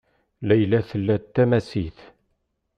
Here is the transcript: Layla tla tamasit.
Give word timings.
Layla 0.47 0.79
tla 0.89 1.15
tamasit. 1.33 1.99